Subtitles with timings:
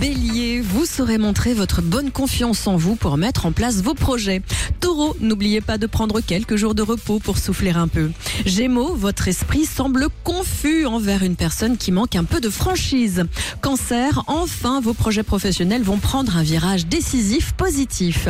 [0.00, 4.40] Bélier, vous saurez montrer votre bonne confiance en vous pour mettre en place vos projets.
[4.80, 8.10] Taureau, n'oubliez pas de prendre quelques jours de repos pour souffler un peu.
[8.46, 13.24] Gémeaux, votre esprit semble confus envers une personne qui manque un peu de franchise.
[13.60, 18.28] Cancer, enfin vos projets professionnels vont prendre un virage décisif positif.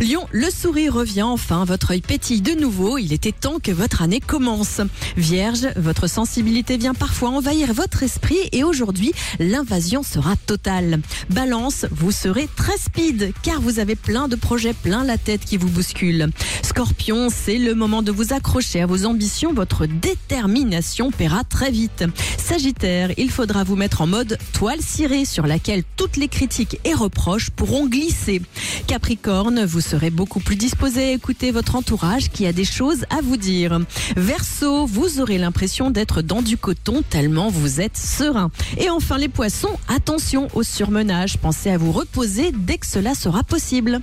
[0.00, 4.02] Lion, le sourire revient enfin, votre œil pétille de nouveau, il était temps que votre
[4.02, 4.80] année commence.
[5.16, 10.97] Vierge, votre sensibilité vient parfois envahir votre esprit et aujourd'hui, l'invasion sera totale.
[11.30, 15.56] Balance, vous serez très speed car vous avez plein de projets plein la tête qui
[15.56, 16.28] vous bousculent.
[16.62, 22.04] Scorpion, c'est le moment de vous accrocher à vos ambitions, votre détermination paiera très vite.
[22.38, 26.94] Sagittaire, il faudra vous mettre en mode toile cirée sur laquelle toutes les critiques et
[26.94, 28.42] reproches pourront glisser.
[28.86, 33.20] Capricorne, vous serez beaucoup plus disposé à écouter votre entourage qui a des choses à
[33.22, 33.80] vous dire.
[34.16, 38.50] Verseau, vous aurez l'impression d'être dans du coton tellement vous êtes serein.
[38.78, 43.42] Et enfin les poissons, attention au surmenage, pensez à vous reposer dès que cela sera
[43.42, 43.96] possible.